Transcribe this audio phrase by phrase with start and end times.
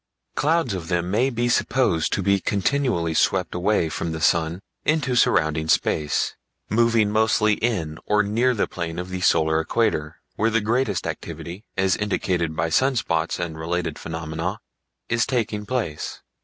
[0.33, 5.15] Clouds of them may be supposed to be continually swept away from the sun into
[5.15, 6.35] surrounding space,
[6.71, 11.63] moving mostly in or near the plane of the solar equator, where the greatest activity,
[11.77, 14.59] as indicated by sunspots and related phenomena,
[15.07, 16.21] is taking place.